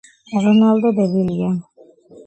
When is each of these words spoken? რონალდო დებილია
რონალდო 0.45 0.93
დებილია 1.01 1.55